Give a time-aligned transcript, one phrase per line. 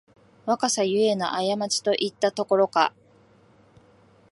[0.47, 2.91] 若さゆえのあやまちといったところか